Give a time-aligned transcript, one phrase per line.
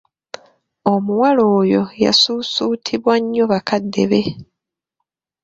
[0.93, 4.21] Omuwala oyo yasuusuutibwa nnyo bakadde be.